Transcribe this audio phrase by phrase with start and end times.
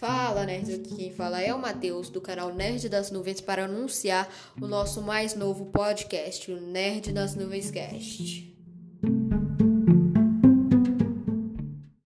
[0.00, 4.26] Fala, nerds, aqui quem fala é o Matheus, do canal Nerd das Nuvens, para anunciar
[4.58, 8.59] o nosso mais novo podcast, o Nerd das Nuvens Cast.